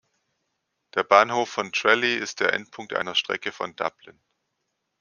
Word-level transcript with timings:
Der 0.95 1.03
Bahnhof 1.03 1.49
von 1.51 1.71
Tralee 1.71 2.15
ist 2.17 2.39
der 2.39 2.53
Endpunkt 2.53 2.93
einer 2.95 3.13
Strecke 3.13 3.51
von 3.51 3.75
Dublin. 3.75 4.19